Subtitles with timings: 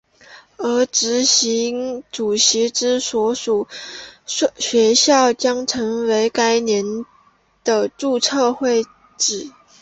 [0.57, 3.67] 而执委主席之所属
[4.25, 7.05] 学校将成为该年
[7.63, 8.83] 的注册会
[9.19, 9.51] 址。